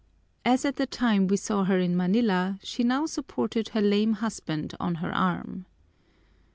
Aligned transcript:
As 0.43 0.65
at 0.65 0.77
the 0.77 0.87
time 0.87 1.27
we 1.27 1.37
saw 1.37 1.65
her 1.65 1.77
in 1.77 1.95
Manila, 1.95 2.57
she 2.63 2.83
now 2.83 3.05
supported 3.05 3.69
her 3.69 3.81
lame 3.81 4.13
husband 4.13 4.73
on 4.79 4.95
her 4.95 5.13
arm. 5.13 5.67